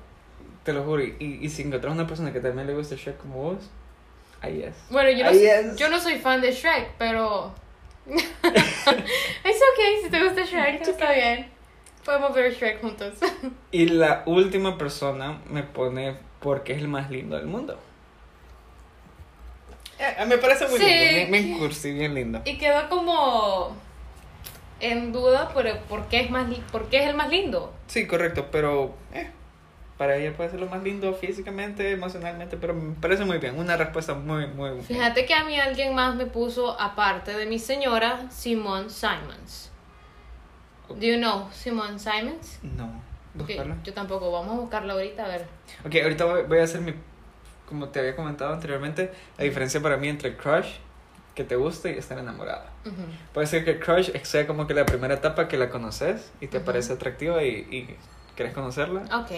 [0.63, 1.03] Te lo juro.
[1.03, 3.71] Y, y si encontrás una persona que también le guste Shrek como vos,
[4.41, 4.75] ahí es.
[4.89, 7.55] Bueno, yo no, soy- yo no soy fan de Shrek, pero.
[8.13, 11.49] es ok, si te gusta Shrek, está bien.
[12.05, 13.15] Podemos ver Shrek juntos.
[13.71, 17.79] Y la última persona me pone porque es el más lindo del mundo.
[19.99, 20.85] Eh, me parece muy Sí.
[20.85, 22.43] lindo, me, me cursi, bien lindo.
[22.45, 23.77] y quedó como.
[24.81, 27.73] En duda, pero ¿por qué es, más, por qué es el más lindo?
[27.87, 29.31] Sí, correcto, pero eh,
[29.99, 33.57] para ella puede ser lo más lindo físicamente, emocionalmente, pero me parece muy bien.
[33.59, 34.83] Una respuesta muy, muy buena.
[34.83, 39.71] Fíjate que a mí alguien más me puso, aparte de mi señora, Simone Simons.
[40.89, 42.59] Do you know Simone Simons?
[42.63, 42.85] No,
[43.35, 43.77] Ok, buscarla.
[43.85, 45.47] yo tampoco, vamos a buscarla ahorita a ver.
[45.87, 46.95] Ok, ahorita voy, a hacer mi.
[47.67, 50.67] Como te había comentado anteriormente, la diferencia para mí entre crush,
[51.35, 52.71] que te guste, y estar enamorada.
[52.85, 53.03] Ujú.
[53.33, 56.59] Puede ser que crush sea como que la primera etapa que la conoces y te
[56.59, 56.67] Ujú.
[56.67, 57.97] parece atractiva y, y
[58.37, 59.03] quieres conocerla.
[59.19, 59.31] Ok,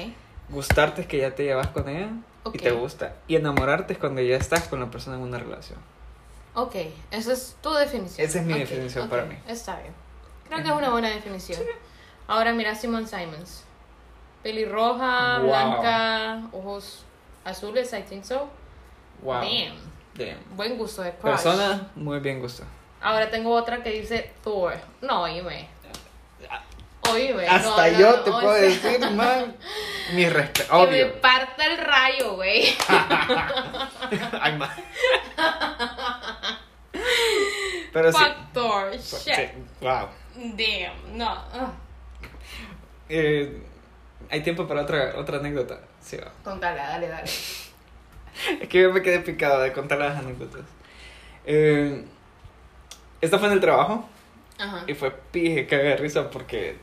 [0.49, 2.11] Gustarte es que ya te llevas con ella
[2.53, 3.15] y te gusta.
[3.27, 5.79] Y enamorarte es cuando ya estás con la persona en una relación.
[6.55, 6.75] ok,
[7.11, 8.27] esa es tu definición.
[8.27, 9.37] Esa es mi definición ok, para mí.
[9.49, 9.93] Está bien.
[10.49, 11.61] Creo que es una buena definición.
[12.29, 13.65] Ahora mira Simone Simons.
[14.43, 15.47] Pelirroja, Wow.
[15.49, 17.05] blanca, ojos
[17.45, 18.49] azules, I think so.
[19.23, 19.41] Wow.
[19.41, 19.77] Damn.
[20.15, 20.57] Damn.
[20.57, 21.33] Buen gusto de crush.
[21.33, 22.63] Persona muy bien gusto.
[23.01, 24.75] Ahora tengo otra que dice Thor.
[25.03, 25.69] No, oíme.
[27.49, 29.57] Hasta no, yo no, te puedo sea, decir, man.
[30.15, 30.89] Mi respeto.
[30.89, 32.75] Que me parta el rayo, güey.
[34.41, 34.71] Ay, man.
[37.93, 38.25] Pero sí.
[38.53, 38.99] Thor.
[38.99, 39.31] Sí.
[39.81, 40.09] Wow.
[40.35, 41.17] Damn.
[41.17, 41.45] No.
[43.09, 43.63] Eh,
[44.31, 45.81] Hay tiempo para otra, otra anécdota.
[46.01, 46.31] Sí, va.
[46.45, 47.31] Contala, dale, dale.
[48.61, 50.61] Es que yo me quedé picado de contar las anécdotas.
[51.47, 52.05] Eh,
[53.21, 54.07] esta fue en el trabajo
[54.59, 54.85] Ajá.
[54.87, 56.77] y fue pije, que de risa porque.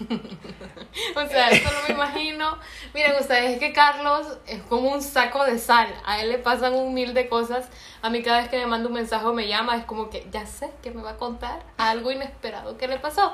[1.16, 2.58] O sea, solo me imagino.
[2.94, 5.88] Miren ustedes, es que Carlos es como un saco de sal.
[6.04, 7.68] A él le pasan un mil de cosas.
[8.02, 10.26] A mí cada vez que me manda un mensaje o me llama, es como que
[10.30, 13.32] ya sé que me va a contar algo inesperado que le pasó.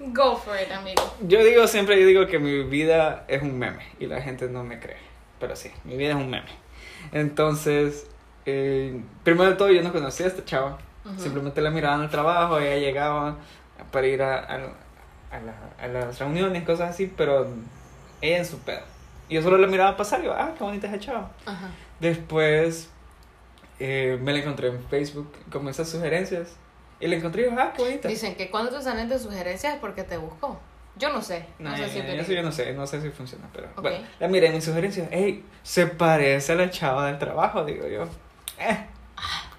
[0.00, 1.02] Go for it, amigo.
[1.20, 4.62] Yo digo siempre, yo digo que mi vida es un meme y la gente no
[4.62, 4.98] me cree.
[5.40, 6.50] Pero sí, mi vida es un meme.
[7.12, 8.08] Entonces,
[8.46, 10.78] eh, primero de todo yo no conocía a esta chava.
[11.04, 11.20] Ujú.
[11.20, 13.38] Simplemente la miraba en el trabajo, ella llegaba
[13.90, 14.58] para ir a, a,
[15.30, 17.46] a la- a las reuniones, cosas así, pero
[18.20, 18.80] ella en su pedo.
[19.28, 21.30] Y yo solo la miraba pasar y yo, ah, qué bonita esa chava.
[21.46, 21.68] Ajá.
[22.00, 22.90] Después
[23.80, 26.48] eh, me la encontré en Facebook con esas sugerencias.
[27.00, 28.08] Y la encontré y yo, ah, qué bonita.
[28.08, 30.58] Dicen que cuando te salen de sugerencias es porque te buscó.
[30.96, 31.44] Yo no sé.
[31.60, 33.82] No, No, sé si eso yo no sé, no sé si funciona, pero Ok.
[33.82, 37.86] bueno, la miré en mis sugerencias, hey, se parece a la chava del trabajo, digo
[37.86, 38.02] yo.
[38.58, 38.84] Eh,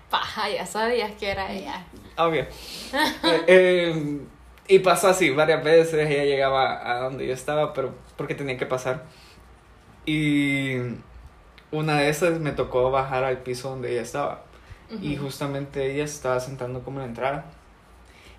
[0.09, 1.85] Paja, ya sabías que era ella.
[2.17, 2.45] obvio.
[3.23, 4.19] Eh, eh,
[4.69, 8.67] y pasó así varias veces, ella llegaba a donde yo estaba, pero porque tenía que
[8.67, 9.03] pasar.
[10.05, 10.75] Y
[11.71, 14.43] una de esas me tocó bajar al piso donde ella estaba.
[15.01, 15.25] Y Ujú.
[15.25, 17.45] justamente ella estaba sentando como en la entrada.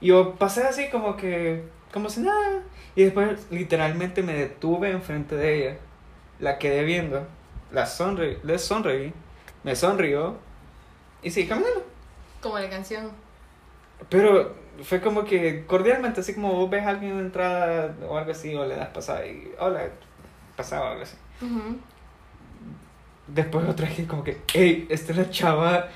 [0.00, 2.62] Y yo pasé así como que, como si nada.
[2.94, 5.78] Y después literalmente me detuve enfrente de ella.
[6.38, 7.26] La quedé viendo.
[7.72, 9.12] La sonreí, le sonreí.
[9.64, 10.38] Me sonrió.
[11.22, 11.84] Y seguí caminando.
[12.40, 13.10] Como la canción.
[14.08, 18.30] Pero fue como que cordialmente, así como vos ves a alguien en entrada o algo
[18.32, 19.88] así, o le das pasada y hola,
[20.56, 21.16] pasaba o algo así.
[21.42, 21.76] Ujú.
[23.26, 25.88] Después otra vez como que, hey, esta es la chava,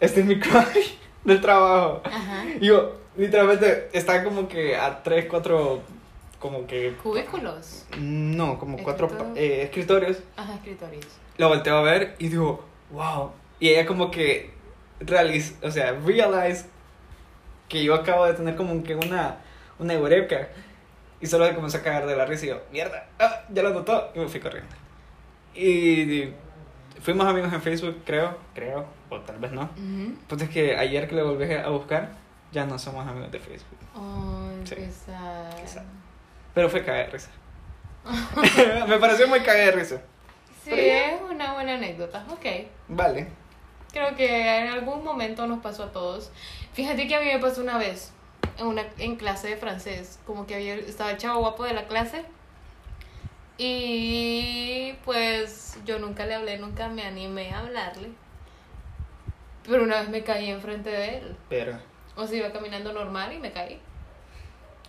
[0.00, 2.00] este es mi crush del trabajo.
[2.04, 2.44] Ajá.
[2.60, 5.82] Y yo, literalmente, estaba como que a tres, cuatro,
[6.38, 6.94] como que...
[7.02, 7.86] Cubículos.
[7.98, 10.18] No, como cuatro Escritor- eh, escritorios.
[10.36, 11.06] Ajá, escritorios.
[11.38, 13.32] La volteo a ver y digo, wow.
[13.58, 14.50] Y ella como que
[15.00, 16.66] realiza, o sea, realize
[17.68, 19.36] que yo acabo de tener como que una,
[19.78, 20.48] una eureka.
[21.20, 23.70] Y solo se comenzó a cagar de la risa y yo, mierda, ah, ya lo
[23.70, 24.10] notó.
[24.14, 24.74] Y me fui corriendo.
[25.54, 26.30] Y
[27.00, 29.62] fuimos amigos en Facebook, creo, creo, o tal vez no.
[29.62, 30.14] Ujú.
[30.28, 32.10] Pues es que ayer que le volví a buscar,
[32.52, 33.78] ya no somos amigos de Facebook.
[33.94, 34.90] Ay, Sí.
[35.06, 35.82] sad.
[36.54, 37.30] Pero fue cagar de risa.
[38.88, 39.96] me pareció muy cagar de risa.
[40.64, 42.24] Sí, Pero es una buena anécdota.
[42.30, 42.44] Ok.
[42.88, 43.28] Vale.
[43.96, 46.30] Creo que en algún momento nos pasó a todos.
[46.74, 48.12] Fíjate que a mí me pasó una vez
[48.58, 51.86] en una en clase de francés, como que había estaba el chavo guapo de la
[51.86, 52.26] clase
[53.56, 58.10] y pues yo nunca le hablé, nunca me animé a hablarle.
[59.66, 61.36] Pero una vez me caí enfrente de él.
[61.48, 61.78] Pero.
[62.16, 63.80] O sea, iba caminando normal y me caí.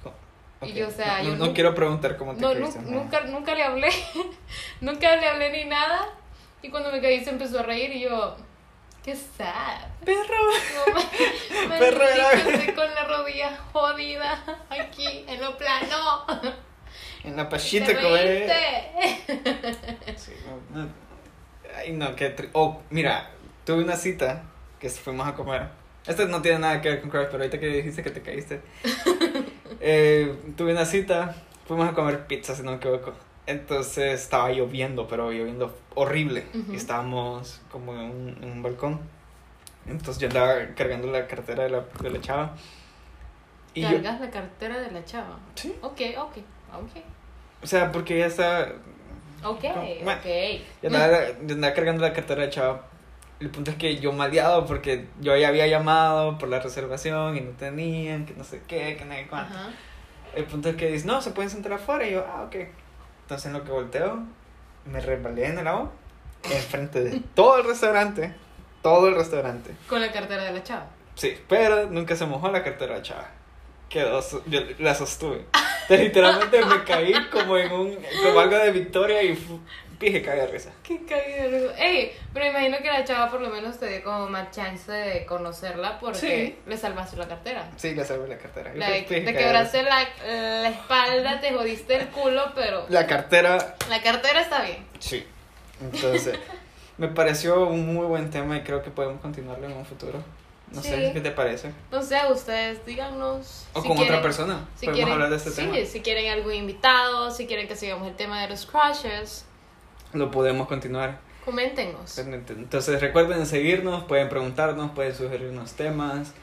[0.03, 0.67] ok.
[0.67, 2.53] Y yo, o sea, no, yo no- quiero preguntar cómo te no.
[2.81, 3.87] nunca, nunca le hablé.
[4.81, 6.09] nunca le hablé ni nada.
[6.61, 8.35] Y cuando me caí se empezó a reír y yo,
[9.07, 9.87] qué sad.
[10.03, 10.43] Perro.
[10.75, 16.25] No, ma- Perro era- con la rodilla jodida aquí en lo plano.
[17.23, 18.17] En la ¿Te pachita, como?
[20.17, 20.33] Sí,
[20.73, 20.89] no, no.
[21.73, 23.31] Ay, no, qué tri- Oh, mira,
[23.65, 24.43] tuve una cita
[24.77, 25.69] que fuimos a comer.
[26.05, 28.59] Esto no tiene nada que ver con Crash, pero ahorita que dijiste que te caíste.
[29.79, 31.33] eh, tuve una cita,
[31.65, 33.13] fuimos a comer pizza, si no me equivoco.
[33.47, 36.45] Entonces estaba lloviendo, pero lloviendo horrible.
[36.53, 36.73] Ujú.
[36.73, 38.99] Y estábamos como en un, en un balcón.
[39.87, 42.55] Entonces yo andaba cargando la cartera de la, de la chava.
[43.73, 45.39] Y yo, Cargas la cartera de la chava.
[45.55, 45.73] Sí.
[45.81, 46.37] Ok, ok,
[46.73, 47.03] ok.
[47.63, 48.73] o sea, porque ella está
[49.43, 50.11] Ok, Bueno.
[50.11, 50.61] ok.
[50.81, 52.85] Yo andaba, yo andaba cargando la cartera de chava.
[53.39, 57.41] El punto es que yo maleado porque yo ya había llamado por la reservación y
[57.41, 59.53] no tenían, que no sé qué, que no sé cuánto.
[59.53, 59.69] Ajá.
[60.35, 62.05] El punto es que dice, no, se pueden sentar afuera.
[62.07, 62.55] Y yo, ah, ok.
[63.27, 64.23] Entonces en lo que volteo,
[64.85, 65.91] me resbalé en el agua,
[66.49, 68.33] enfrente de todo el restaurante.
[68.81, 69.75] Todo el restaurante.
[69.89, 70.87] Con la cartera de la chava.
[71.15, 73.29] Sí, pero nunca se mojó la cartera de chava.
[73.89, 75.43] Quedó, yo la sostuve.
[75.81, 79.37] Entonces, literalmente me caí como en un, como algo de victoria y
[79.99, 80.71] pije, cagué de risa.
[80.83, 81.83] Qué caída de risa.
[81.83, 85.25] Ey, pero imagino que la chava por lo menos te dio como más chance de
[85.25, 86.57] conocerla porque Sí.
[86.67, 87.69] le salvaste la cartera.
[87.77, 88.71] Sí, le salvé la cartera.
[88.73, 94.41] Pije, te quebraste la, la espalda, te jodiste el culo, pero La cartera, la cartera
[94.41, 94.85] está bien.
[94.99, 95.25] sí.
[95.79, 96.37] Entonces,
[96.97, 100.23] me pareció un muy buen tema y creo que podemos continuarlo en un futuro.
[100.71, 101.13] No sé, Sí.
[101.13, 101.71] ¿qué te parece?
[101.91, 103.67] No sé, ustedes díganos.
[103.73, 104.67] O si con quieren- otra persona.
[104.75, 105.77] Si podemos quieren, hablar de este sí, tema.
[105.85, 109.45] si quieren algún invitado, si quieren que sigamos el tema de los crushes,
[110.13, 111.19] Lo podemos continuar.
[111.45, 112.17] coméntenos.
[112.17, 116.33] Entonces, recuerden seguirnos, pueden preguntarnos, pueden sugerirnos temas.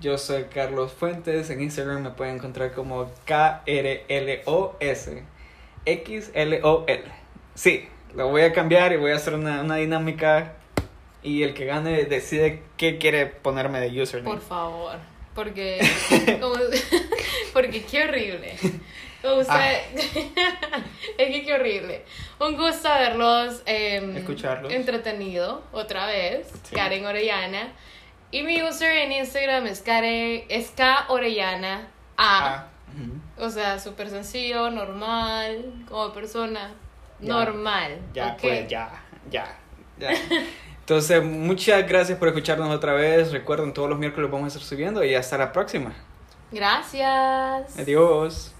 [0.00, 1.50] Yo soy Carlos Fuentes.
[1.50, 5.22] En Instagram me pueden encontrar como K-R-L-O-S.
[5.86, 7.02] X-L-O-L.
[7.54, 10.54] Sí, lo voy a cambiar y voy a hacer una, una dinámica.
[11.22, 14.34] Y el que gane decide qué quiere ponerme de username.
[14.34, 14.96] Por favor.
[15.34, 15.80] Porque.
[16.40, 16.54] como-
[17.52, 18.54] porque qué horrible.
[19.24, 19.80] O sea, Ah.
[21.18, 22.04] es que qué horrible.
[22.38, 23.62] Un gusto verlos.
[23.66, 24.72] em, Escucharlos.
[24.72, 26.48] Entretenido, otra vez.
[26.64, 26.74] Sí.
[26.76, 27.72] Karen Orellana.
[28.30, 30.44] Y mi user en Instagram es Karen.
[30.48, 32.46] Es K Orellana A.
[32.46, 32.68] Ah.
[33.38, 36.72] O sea, súper sencillo, normal, como persona.
[37.20, 37.32] Ya.
[37.32, 37.98] Normal.
[38.12, 39.56] Ya, pues, ya, ya,
[39.98, 40.10] ya.
[40.80, 43.32] Entonces, muchas gracias por escucharnos otra vez.
[43.32, 45.94] Recuerden, todos los miércoles vamos a estar subiendo y hasta la próxima.
[46.52, 47.78] Gracias.
[47.78, 48.53] Adiós.